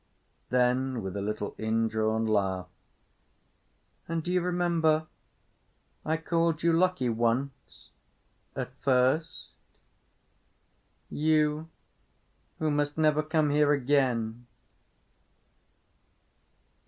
[0.49, 2.65] Then with a little indrawn laugh,
[4.07, 5.05] "and, d'you remember,
[6.03, 9.49] I called you lucky—once—at first.
[11.11, 11.69] You
[12.57, 14.47] who must never come here again!"